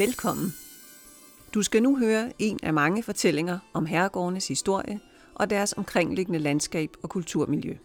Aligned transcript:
Velkommen. 0.00 0.54
Du 1.54 1.62
skal 1.62 1.82
nu 1.82 1.98
høre 1.98 2.32
en 2.38 2.58
af 2.62 2.72
mange 2.72 3.02
fortællinger 3.02 3.58
om 3.72 3.86
herregårdenes 3.86 4.48
historie 4.48 5.00
og 5.34 5.50
deres 5.50 5.74
omkringliggende 5.76 6.38
landskab 6.38 6.90
og 7.02 7.10
kulturmiljø. 7.10 7.76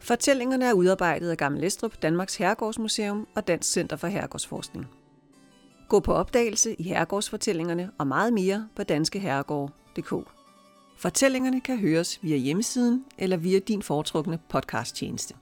Fortællingerne 0.00 0.64
er 0.64 0.72
udarbejdet 0.72 1.30
af 1.30 1.36
Gammel 1.36 1.64
Estrup, 1.64 2.02
Danmarks 2.02 2.36
Herregårdsmuseum 2.36 3.26
og 3.34 3.48
Dansk 3.48 3.72
Center 3.72 3.96
for 3.96 4.06
Herregårdsforskning. 4.06 4.86
Gå 5.88 6.00
på 6.00 6.12
opdagelse 6.12 6.74
i 6.74 6.82
herregårdsfortællingerne 6.82 7.90
og 7.98 8.06
meget 8.06 8.32
mere 8.32 8.68
på 8.76 8.82
danskeherregård.dk. 8.82 10.28
Fortællingerne 10.98 11.60
kan 11.60 11.78
høres 11.78 12.18
via 12.22 12.36
hjemmesiden 12.36 13.04
eller 13.18 13.36
via 13.36 13.58
din 13.58 13.82
foretrukne 13.82 14.38
podcasttjeneste. 14.48 15.34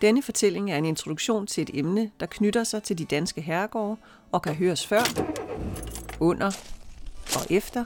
Denne 0.00 0.22
fortælling 0.22 0.70
er 0.70 0.78
en 0.78 0.84
introduktion 0.84 1.46
til 1.46 1.62
et 1.62 1.70
emne, 1.74 2.10
der 2.20 2.26
knytter 2.26 2.64
sig 2.64 2.82
til 2.82 2.98
de 2.98 3.04
danske 3.04 3.40
herregårde 3.40 3.96
og 4.32 4.42
kan 4.42 4.54
høres 4.54 4.86
før, 4.86 5.02
under 6.20 6.46
og 7.36 7.46
efter 7.50 7.84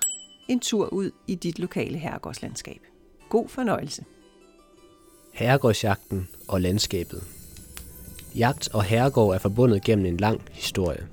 en 0.49 0.61
tur 0.61 0.87
ud 0.87 1.11
i 1.27 1.35
dit 1.35 1.59
lokale 1.59 1.99
herregårdslandskab. 1.99 2.81
God 3.29 3.49
fornøjelse. 3.49 4.05
Herregårdsjagten 5.33 6.29
og 6.49 6.61
landskabet. 6.61 7.23
Jagt 8.35 8.69
og 8.75 8.85
herregård 8.85 9.35
er 9.35 9.39
forbundet 9.39 9.85
gennem 9.85 10.07
en 10.07 10.17
lang 10.17 10.43
historie. 10.53 11.07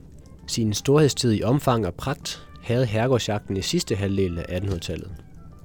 Sin 0.47 0.73
storhedstid 0.73 1.33
i 1.33 1.43
omfang 1.43 1.87
og 1.87 1.93
pragt 1.93 2.47
havde 2.63 2.85
herregårdsjagten 2.85 3.57
i 3.57 3.61
sidste 3.61 3.95
halvdel 3.95 4.39
af 4.39 4.59
1800-tallet. 4.59 5.11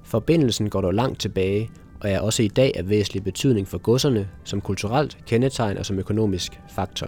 Forbindelsen 0.04 0.70
går 0.70 0.80
dog 0.80 0.94
langt 0.94 1.20
tilbage 1.20 1.70
og 2.04 2.10
er 2.10 2.20
også 2.20 2.42
i 2.42 2.48
dag 2.48 2.72
af 2.76 2.88
væsentlig 2.88 3.24
betydning 3.24 3.68
for 3.68 3.78
godserne 3.78 4.28
som 4.44 4.60
kulturelt 4.60 5.18
kendetegn 5.26 5.78
og 5.78 5.86
som 5.86 5.98
økonomisk 5.98 6.60
faktor. 6.74 7.06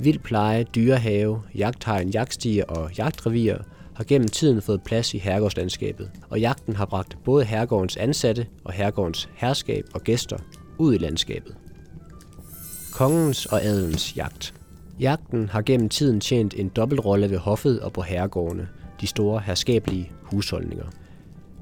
Vild 0.00 0.18
pleje, 0.18 0.64
dyrehave, 0.74 1.42
jagthegn, 1.54 2.08
jagtstiger 2.08 2.64
og 2.64 2.98
jagtrevier 2.98 3.58
har 3.94 4.04
gennem 4.04 4.28
tiden 4.28 4.62
fået 4.62 4.82
plads 4.82 5.14
i 5.14 5.18
herregårdslandskabet, 5.18 6.10
og 6.30 6.40
jagten 6.40 6.76
har 6.76 6.86
bragt 6.86 7.18
både 7.24 7.44
herregårdens 7.44 7.96
ansatte 7.96 8.46
og 8.64 8.72
herregårdens 8.72 9.28
herskab 9.34 9.84
og 9.94 10.00
gæster 10.00 10.38
ud 10.78 10.94
i 10.94 10.98
landskabet. 10.98 11.54
Kongens 12.92 13.46
og 13.46 13.62
adelens 13.62 14.16
jagt 14.16 14.54
Jagten 15.00 15.48
har 15.48 15.62
gennem 15.62 15.88
tiden 15.88 16.20
tjent 16.20 16.54
en 16.54 16.68
dobbeltrolle 16.68 17.30
ved 17.30 17.38
hoffet 17.38 17.80
og 17.80 17.92
på 17.92 18.02
herregårdene, 18.02 18.68
de 19.00 19.06
store 19.06 19.40
herskabelige 19.46 20.10
husholdninger. 20.22 20.86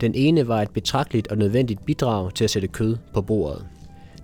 Den 0.00 0.14
ene 0.14 0.48
var 0.48 0.62
et 0.62 0.70
betragteligt 0.70 1.28
og 1.28 1.38
nødvendigt 1.38 1.84
bidrag 1.84 2.34
til 2.34 2.44
at 2.44 2.50
sætte 2.50 2.68
kød 2.68 2.96
på 3.14 3.22
bordet. 3.22 3.66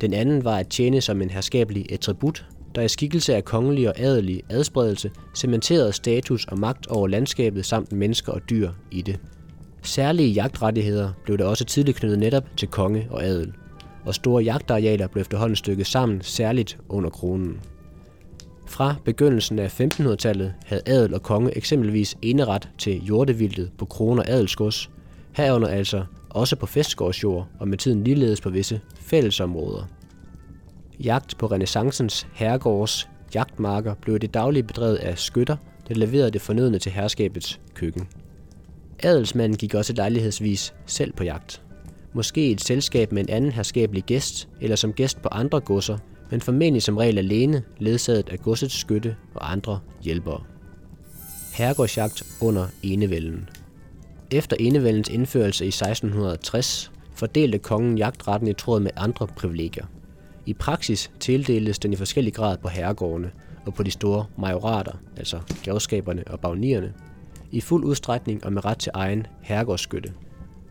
Den 0.00 0.12
anden 0.12 0.44
var 0.44 0.56
at 0.56 0.68
tjene 0.68 1.00
som 1.00 1.22
en 1.22 1.30
herskabelig 1.30 1.92
attribut, 1.92 2.46
der 2.74 2.82
i 2.82 2.88
skikkelse 2.88 3.34
af 3.34 3.44
kongelig 3.44 3.88
og 3.88 3.94
adelig 3.98 4.42
adspredelse 4.50 5.10
cementerede 5.34 5.92
status 5.92 6.44
og 6.44 6.58
magt 6.58 6.86
over 6.86 7.08
landskabet 7.08 7.66
samt 7.66 7.92
mennesker 7.92 8.32
og 8.32 8.40
dyr 8.50 8.70
i 8.90 9.02
det. 9.02 9.18
Særlige 9.82 10.28
jagtrettigheder 10.28 11.10
blev 11.24 11.38
der 11.38 11.44
også 11.44 11.64
tidligt 11.64 11.96
knyttet 11.96 12.18
netop 12.18 12.44
til 12.56 12.68
konge 12.68 13.06
og 13.10 13.24
adel, 13.24 13.52
og 14.04 14.14
store 14.14 14.42
jagtarealer 14.42 15.06
blev 15.06 15.20
efterhånden 15.20 15.56
stykket 15.56 15.86
sammen 15.86 16.20
særligt 16.22 16.78
under 16.88 17.10
kronen. 17.10 17.60
Fra 18.66 18.94
begyndelsen 19.04 19.58
af 19.58 19.80
1500-tallet 19.80 20.54
havde 20.66 20.82
adel 20.86 21.14
og 21.14 21.22
konge 21.22 21.56
eksempelvis 21.56 22.16
eneret 22.22 22.68
til 22.78 23.04
jordevildet 23.04 23.70
på 23.78 23.84
kroner 23.84 24.22
adelsgods, 24.26 24.90
herunder 25.32 25.68
altså 25.68 26.04
også 26.30 26.56
på 26.56 26.66
festgårdsjord 26.66 27.48
og 27.58 27.68
med 27.68 27.78
tiden 27.78 28.04
ligeledes 28.04 28.40
på 28.40 28.50
visse 28.50 28.80
fællesområder. 29.00 29.84
Jagt 31.00 31.38
på 31.38 31.46
renaissancens 31.46 32.26
herregårds 32.32 33.08
jagtmarker 33.34 33.94
blev 33.94 34.18
det 34.18 34.34
daglige 34.34 34.62
bedrevet 34.62 34.96
af 34.96 35.18
skytter, 35.18 35.56
der 35.88 35.94
leverede 35.94 36.30
det 36.30 36.40
fornødne 36.40 36.78
til 36.78 36.92
herskabets 36.92 37.60
køkken. 37.74 38.08
Adelsmanden 39.02 39.58
gik 39.58 39.74
også 39.74 39.92
lejlighedsvis 39.92 40.74
selv 40.86 41.12
på 41.12 41.24
jagt. 41.24 41.62
Måske 42.12 42.48
i 42.48 42.52
et 42.52 42.60
selskab 42.60 43.12
med 43.12 43.22
en 43.22 43.28
anden 43.28 43.52
herskabelig 43.52 44.02
gæst, 44.04 44.48
eller 44.60 44.76
som 44.76 44.92
gæst 44.92 45.22
på 45.22 45.28
andre 45.28 45.60
godser, 45.60 45.98
men 46.30 46.40
formentlig 46.40 46.82
som 46.82 46.96
regel 46.96 47.18
alene, 47.18 47.62
ledsaget 47.78 48.28
af 48.28 48.38
godsets 48.38 48.74
skytte 48.74 49.16
og 49.34 49.52
andre 49.52 49.80
hjælpere. 50.02 50.42
Herregårdsjagt 51.54 52.22
under 52.40 52.66
enevælden. 52.82 53.48
Efter 54.32 54.56
enevældens 54.60 55.08
indførelse 55.08 55.64
i 55.64 55.68
1660 55.68 56.92
fordelte 57.14 57.58
kongen 57.58 57.98
jagtretten 57.98 58.48
i 58.48 58.52
tråd 58.52 58.80
med 58.80 58.90
andre 58.96 59.26
privilegier. 59.26 59.86
I 60.46 60.52
praksis 60.52 61.10
tildeltes 61.20 61.78
den 61.78 61.92
i 61.92 61.96
forskellig 61.96 62.34
grad 62.34 62.58
på 62.58 62.68
herregårdene 62.68 63.30
og 63.66 63.74
på 63.74 63.82
de 63.82 63.90
store 63.90 64.24
majorater, 64.38 64.92
altså 65.16 65.40
grevskaberne 65.64 66.24
og 66.26 66.40
bagnierne, 66.40 66.92
i 67.50 67.60
fuld 67.60 67.84
udstrækning 67.84 68.44
og 68.44 68.52
med 68.52 68.64
ret 68.64 68.78
til 68.78 68.92
egen 68.94 69.26
herregårdsskytte. 69.42 70.12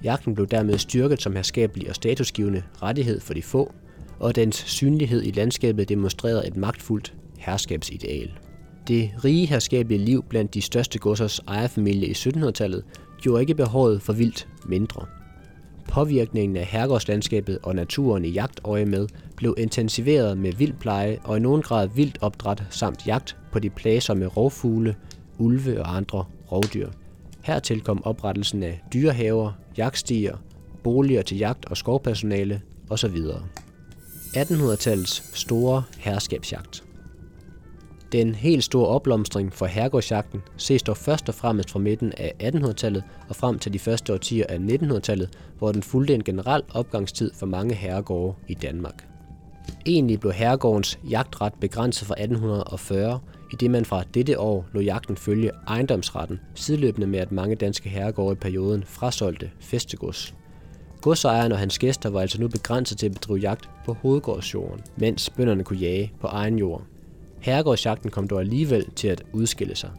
Jagten 0.03 0.35
blev 0.35 0.47
dermed 0.47 0.77
styrket 0.77 1.21
som 1.21 1.35
herskabelig 1.35 1.89
og 1.89 1.95
statusgivende 1.95 2.63
rettighed 2.81 3.19
for 3.19 3.33
de 3.33 3.41
få, 3.41 3.73
og 4.19 4.35
dens 4.35 4.55
synlighed 4.55 5.23
i 5.23 5.31
landskabet 5.31 5.89
demonstrerede 5.89 6.47
et 6.47 6.57
magtfuldt 6.57 7.13
herskabsideal. 7.37 8.31
Det 8.87 9.11
rige 9.23 9.45
herskabelige 9.45 10.05
liv 10.05 10.23
blandt 10.29 10.53
de 10.53 10.61
største 10.61 10.99
godsers 10.99 11.39
ejerfamilie 11.39 12.07
i 12.07 12.11
1700-tallet 12.11 12.83
gjorde 13.21 13.41
ikke 13.41 13.55
behovet 13.55 14.01
for 14.01 14.13
vildt 14.13 14.47
mindre. 14.65 15.05
Påvirkningen 15.89 16.57
af 16.57 16.65
herregårdslandskabet 16.65 17.59
og 17.63 17.75
naturen 17.75 18.25
i 18.25 18.29
jagtøje 18.29 18.85
med 18.85 19.07
blev 19.35 19.55
intensiveret 19.57 20.37
med 20.37 20.53
vildpleje 20.53 21.19
og 21.23 21.37
i 21.37 21.39
nogen 21.39 21.61
grad 21.61 21.89
vildt 21.95 22.17
opdræt 22.21 22.63
samt 22.69 23.07
jagt 23.07 23.37
på 23.51 23.59
de 23.59 23.69
plagsomme 23.69 24.25
rovfugle, 24.25 24.95
ulve 25.37 25.81
og 25.81 25.95
andre 25.97 26.25
rovdyr. 26.51 26.89
Hertil 27.43 27.81
kom 27.81 28.03
oprettelsen 28.05 28.63
af 28.63 28.83
dyrehaver, 28.93 29.51
jagtstier, 29.77 30.37
boliger 30.83 31.21
til 31.21 31.37
jagt 31.37 31.65
og 31.65 31.77
skovpersonale 31.77 32.61
osv. 32.89 33.17
1800-tallets 34.37 35.37
store 35.37 35.83
herskabsjagt. 35.97 36.90
Den 38.11 38.35
helt 38.35 38.63
store 38.63 38.87
opblomstring 38.87 39.53
for 39.53 39.65
herregårdsjagten 39.65 40.41
ses 40.57 40.83
dog 40.83 40.97
først 40.97 41.29
og 41.29 41.35
fremmest 41.35 41.71
fra 41.71 41.79
midten 41.79 42.13
af 42.17 42.33
1800-tallet 42.43 43.03
og 43.29 43.35
frem 43.35 43.59
til 43.59 43.73
de 43.73 43.79
første 43.79 44.13
årtier 44.13 44.45
af 44.49 44.57
1900-tallet, 44.57 45.29
hvor 45.57 45.71
den 45.71 45.83
fulgte 45.83 46.13
en 46.15 46.23
generel 46.23 46.63
opgangstid 46.73 47.31
for 47.33 47.45
mange 47.45 47.75
herregårde 47.75 48.35
i 48.47 48.53
Danmark. 48.53 49.07
Egentlig 49.85 50.19
blev 50.19 50.33
herregårdens 50.33 50.99
jagtret 51.09 51.53
begrænset 51.53 52.07
fra 52.07 52.13
1840, 52.13 53.19
i 53.53 53.55
det 53.55 53.71
man 53.71 53.85
fra 53.85 54.03
dette 54.13 54.39
år 54.39 54.65
lå 54.73 54.79
jagten 54.79 55.17
følge 55.17 55.51
ejendomsretten, 55.67 56.39
sideløbende 56.55 57.07
med 57.07 57.19
at 57.19 57.31
mange 57.31 57.55
danske 57.55 57.89
herregårde 57.89 58.33
i 58.33 58.35
perioden 58.35 58.83
frasolgte 58.87 59.51
festegods. 59.59 60.35
Godsejeren 61.01 61.51
og 61.51 61.57
hans 61.57 61.79
gæster 61.79 62.09
var 62.09 62.21
altså 62.21 62.41
nu 62.41 62.47
begrænset 62.47 62.97
til 62.97 63.05
at 63.05 63.11
bedrive 63.11 63.39
jagt 63.39 63.69
på 63.85 63.93
hovedgårdsjorden, 63.93 64.81
mens 64.95 65.29
bønderne 65.29 65.63
kunne 65.63 65.79
jage 65.79 66.13
på 66.21 66.27
egen 66.27 66.59
jord. 66.59 66.81
Herregårdsjagten 67.41 68.11
kom 68.11 68.27
dog 68.27 68.39
alligevel 68.39 68.91
til 68.91 69.07
at 69.07 69.23
udskille 69.33 69.75
sig. 69.75 69.89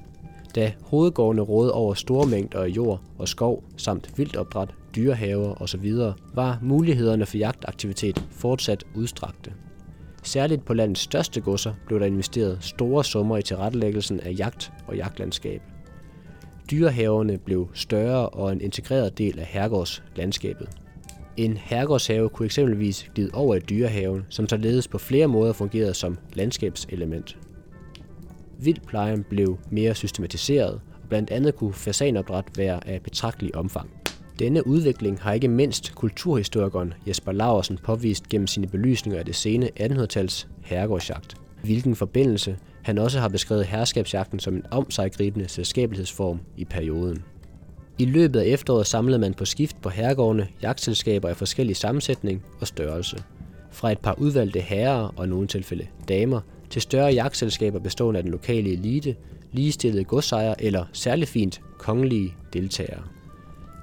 Da 0.55 0.73
hovedgårdene 0.83 1.43
rådede 1.43 1.73
over 1.73 1.95
store 1.95 2.27
mængder 2.27 2.61
af 2.61 2.69
jord 2.69 3.01
og 3.19 3.29
skov 3.29 3.65
samt 3.77 4.19
vildopdræt, 4.19 4.69
dyrehaver 4.97 5.63
osv., 5.63 5.93
var 6.35 6.59
mulighederne 6.63 7.27
for 7.27 7.37
jagtaktivitet 7.37 8.25
fortsat 8.31 8.85
udstrakte. 8.95 9.53
Særligt 10.23 10.65
på 10.65 10.75
landets 10.75 11.01
største 11.01 11.41
godser 11.41 11.75
blev 11.87 12.01
der 12.01 12.07
investeret 12.07 12.59
store 12.61 13.05
summer 13.05 13.37
i 13.37 13.43
tilrettelæggelsen 13.43 14.21
af 14.21 14.35
jagt 14.39 14.73
og 14.87 14.97
jagtlandskab. 14.97 15.63
Dyrehaverne 16.71 17.39
blev 17.39 17.69
større 17.75 18.29
og 18.29 18.53
en 18.53 18.61
integreret 18.61 19.19
del 19.19 19.39
af 19.39 19.47
herregårdslandskabet. 19.47 20.69
En 21.37 21.57
herregårdshave 21.57 22.29
kunne 22.29 22.47
eksempelvis 22.47 23.11
glide 23.15 23.31
over 23.35 23.55
i 23.55 23.59
dyrehaven, 23.59 24.27
som 24.29 24.49
således 24.49 24.89
på 24.89 24.99
flere 24.99 25.27
måder 25.27 25.53
fungerede 25.53 25.95
som 25.95 26.19
landskabselement. 26.35 27.39
Vildplejen 28.59 29.25
blev 29.25 29.59
mere 29.71 29.95
systematiseret, 29.95 30.73
og 30.73 31.09
blandt 31.09 31.31
andet 31.31 31.57
kunne 31.57 31.73
fasanopdræt 31.73 32.45
være 32.57 32.89
af 32.89 33.03
betragtelig 33.03 33.55
omfang. 33.55 33.91
Denne 34.39 34.67
udvikling 34.67 35.21
har 35.21 35.33
ikke 35.33 35.49
mindst 35.49 35.95
kulturhistorikeren 35.95 36.95
Jesper 37.07 37.33
Laursen 37.33 37.79
påvist 37.85 38.29
gennem 38.29 38.47
sine 38.47 38.67
belysninger 38.67 39.19
af 39.19 39.25
det 39.25 39.35
sene 39.35 39.71
1800-tals 39.81 40.49
herregårdsjagt, 40.63 41.37
hvilken 41.63 41.97
forbindelse 41.97 42.59
han 42.83 42.99
også 42.99 43.19
har 43.21 43.29
beskrevet 43.29 43.67
herskabsjagten 43.67 44.39
som 44.39 44.55
en 44.55 44.67
omsejgribende 44.71 45.49
selskabelighedsform 45.49 46.41
i 46.57 46.65
perioden. 46.65 47.25
I 47.99 48.05
løbet 48.05 48.41
af 48.41 48.45
efteråret 48.45 48.87
samlede 48.87 49.19
man 49.19 49.35
på 49.35 49.45
skift 49.45 49.83
på 49.83 49.89
herregårdene 49.89 50.49
jagtselskaber 50.63 51.29
af 51.29 51.37
forskellig 51.37 51.77
sammensætning 51.77 52.43
og 52.61 52.67
størrelse. 52.67 53.23
Fra 53.71 53.93
et 53.93 53.99
par 53.99 54.15
udvalgte 54.19 54.61
herrer 54.61 55.13
og 55.17 55.29
nogle 55.29 55.47
tilfælde 55.47 55.87
damer 56.09 56.41
til 56.71 56.83
større 56.83 57.13
jagtselskaber 57.13 57.79
bestående 57.79 58.19
af 58.19 58.25
den 58.25 58.33
lokale 58.33 58.73
elite, 58.73 59.17
ligestillede 59.53 60.05
godsejere 60.05 60.63
eller 60.63 60.85
særligt 60.93 61.31
fint 61.31 61.61
kongelige 61.79 62.35
deltagere. 62.53 63.03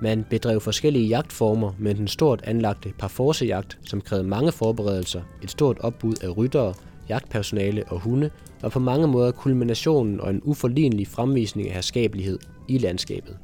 Man 0.02 0.26
bedrev 0.30 0.62
forskellige 0.62 1.08
jagtformer 1.08 1.74
med 1.78 1.96
den 1.96 2.08
stort 2.08 2.42
anlagte 2.44 2.94
parforcejagt, 3.00 3.78
som 3.84 4.02
krævede 4.02 4.28
mange 4.28 4.52
forberedelser, 4.52 5.22
et 5.44 5.52
stort 5.52 5.80
opbud 5.80 6.16
af 6.24 6.38
ryttere, 6.38 6.74
jagtpersonale 7.10 7.84
og 7.88 8.00
hunde 8.00 8.30
var 8.62 8.70
på 8.70 8.80
mange 8.80 9.08
måder 9.08 9.32
kulminationen 9.32 10.22
og 10.22 10.30
en 10.30 10.42
uforlignelig 10.44 11.08
fremvisning 11.08 11.68
af 11.68 11.74
herskabelighed 11.74 12.40
i 12.68 12.78
landskabet. 12.78 13.38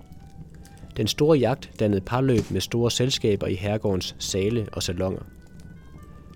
Den 0.98 1.08
store 1.08 1.38
jagt 1.38 1.72
dannede 1.80 2.02
parløb 2.02 2.52
med 2.52 2.62
store 2.62 2.92
selskaber 2.92 3.48
i 3.48 3.56
herregårdens 3.56 4.16
sale 4.20 4.68
og 4.72 4.84
salonger. 4.84 5.22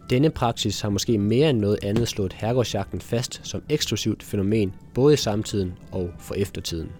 Denne 0.10 0.30
praksis 0.30 0.82
har 0.82 0.90
måske 0.90 1.18
mere 1.18 1.50
end 1.50 1.60
noget 1.60 1.80
andet 1.84 2.08
slået 2.08 2.34
herregårdsjagten 2.34 3.02
fast 3.02 3.42
som 3.44 3.62
eksklusivt 3.70 4.24
fænomen 4.24 4.74
både 4.94 5.14
i 5.14 5.18
samtiden 5.18 5.74
og 5.92 6.10
for 6.20 6.36
eftertiden. 6.36 6.92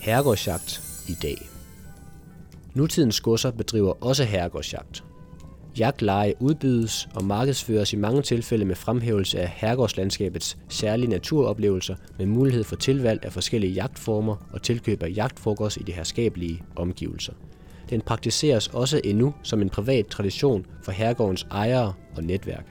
Herregårdsjagt 0.00 0.82
i 1.08 1.14
dag. 1.22 1.48
Nutidens 2.74 3.20
godser 3.20 3.50
bedriver 3.50 4.04
også 4.04 4.24
herregårdsjagt. 4.24 5.04
Jagtleje 5.78 6.34
udbydes 6.40 7.08
og 7.14 7.24
markedsføres 7.24 7.92
i 7.92 7.96
mange 7.96 8.22
tilfælde 8.22 8.64
med 8.64 8.74
fremhævelse 8.74 9.40
af 9.40 9.48
herregårdslandskabets 9.48 10.58
særlige 10.68 11.10
naturoplevelser 11.10 11.94
med 12.18 12.26
mulighed 12.26 12.64
for 12.64 12.76
tilvalg 12.76 13.24
af 13.24 13.32
forskellige 13.32 13.72
jagtformer 13.72 14.36
og 14.52 14.62
tilkøb 14.62 15.02
af 15.02 15.12
jagtfrokost 15.16 15.76
i 15.76 15.82
de 15.82 15.92
herskabelige 15.92 16.62
omgivelser. 16.76 17.32
Den 17.90 18.00
praktiseres 18.00 18.68
også 18.68 19.00
endnu 19.04 19.34
som 19.42 19.62
en 19.62 19.70
privat 19.70 20.06
tradition 20.06 20.66
for 20.82 20.92
herregårdens 20.92 21.46
ejere 21.50 21.92
og 22.16 22.24
netværk. 22.24 22.66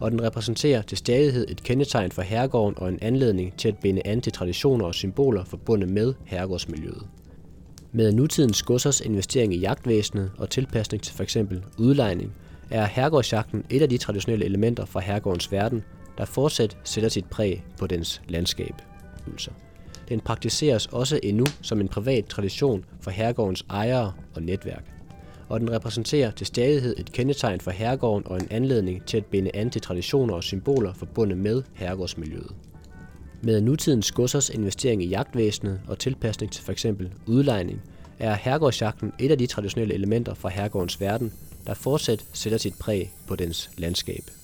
Og 0.00 0.10
den 0.10 0.22
repræsenterer 0.22 0.82
til 0.82 0.98
stadighed 0.98 1.46
et 1.48 1.62
kendetegn 1.62 2.12
for 2.12 2.22
herregården 2.22 2.74
og 2.78 2.88
en 2.88 2.98
anledning 3.02 3.56
til 3.56 3.68
at 3.68 3.78
binde 3.78 4.02
an 4.04 4.20
til 4.20 4.32
traditioner 4.32 4.84
og 4.84 4.94
symboler 4.94 5.44
forbundet 5.44 5.88
med 5.88 6.14
herregårdsmiljøet. 6.24 7.06
Med 7.92 8.12
nutidens 8.12 8.62
godsers 8.62 9.00
investering 9.00 9.54
i 9.54 9.58
jagtvæsenet 9.58 10.30
og 10.38 10.50
tilpasning 10.50 11.02
til 11.02 11.14
f.eks. 11.14 11.36
udlejning, 11.78 12.32
er 12.70 12.86
herregårdsjagten 12.86 13.64
et 13.70 13.82
af 13.82 13.88
de 13.88 13.98
traditionelle 13.98 14.44
elementer 14.44 14.84
fra 14.84 15.00
herregårdens 15.00 15.52
verden, 15.52 15.84
der 16.18 16.24
fortsat 16.24 16.76
sætter 16.84 17.10
sit 17.10 17.24
præg 17.30 17.64
på 17.78 17.86
dens 17.86 18.22
landskab. 18.28 18.74
Den 20.08 20.20
praktiseres 20.20 20.86
også 20.86 21.20
endnu 21.22 21.46
som 21.62 21.80
en 21.80 21.88
privat 21.88 22.26
tradition 22.26 22.84
for 23.00 23.10
herregårdens 23.10 23.64
ejere 23.70 24.12
og 24.34 24.42
netværk. 24.42 24.84
Og 25.48 25.60
den 25.60 25.70
repræsenterer 25.70 26.30
til 26.30 26.46
stadighed 26.46 26.96
et 26.98 27.12
kendetegn 27.12 27.60
for 27.60 27.70
herregården 27.70 28.26
og 28.26 28.36
en 28.36 28.48
anledning 28.50 29.04
til 29.04 29.16
at 29.16 29.26
binde 29.26 29.50
an 29.54 29.70
til 29.70 29.82
traditioner 29.82 30.34
og 30.34 30.44
symboler 30.44 30.92
forbundet 30.92 31.38
med 31.38 31.62
herregårdsmiljøet. 31.74 32.52
Med 33.42 33.60
nutidens 33.60 34.12
godsers 34.12 34.50
investering 34.50 35.02
i 35.02 35.08
jagtvæsenet 35.08 35.80
og 35.88 35.98
tilpasning 35.98 36.52
til 36.52 36.64
f.eks. 36.64 36.86
udlejning, 37.26 37.82
er 38.18 38.34
herregårdsjagten 38.34 39.12
et 39.18 39.30
af 39.30 39.38
de 39.38 39.46
traditionelle 39.46 39.94
elementer 39.94 40.34
fra 40.34 40.48
herregårdens 40.48 41.00
verden, 41.00 41.32
der 41.66 41.74
fortsat 41.74 42.24
sætter 42.32 42.58
sit 42.58 42.74
præg 42.78 43.12
på 43.26 43.36
dens 43.36 43.70
landskab. 43.78 44.39